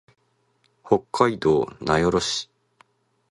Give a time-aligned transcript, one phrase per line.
[0.83, 2.49] 北海道名寄市